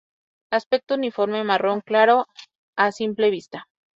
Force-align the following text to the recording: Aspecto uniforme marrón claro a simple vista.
Aspecto 0.49 0.95
uniforme 0.95 1.43
marrón 1.49 1.79
claro 1.89 2.25
a 2.75 2.91
simple 2.91 3.29
vista. 3.29 3.67